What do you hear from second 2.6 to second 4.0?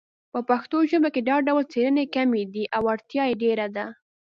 او اړتیا یې ډېره ده